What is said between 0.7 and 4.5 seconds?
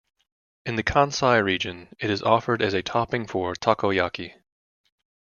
the Kansai region, it is offered as a topping for "takoyaki".